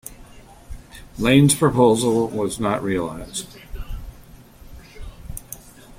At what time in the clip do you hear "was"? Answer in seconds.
2.27-2.59